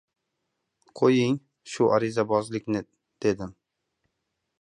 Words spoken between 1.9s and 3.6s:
arizabozlikni,— dedim.